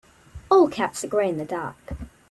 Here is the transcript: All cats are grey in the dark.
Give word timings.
All 0.49 0.67
cats 0.67 1.03
are 1.03 1.07
grey 1.07 1.29
in 1.29 1.37
the 1.37 1.45
dark. 1.45 1.75